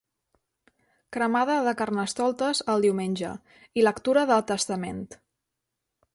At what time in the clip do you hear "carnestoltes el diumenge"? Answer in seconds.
1.81-3.35